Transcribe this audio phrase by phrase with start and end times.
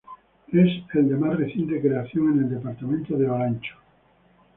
[0.51, 3.75] Es el de más reciente creación en el departamento Olancho.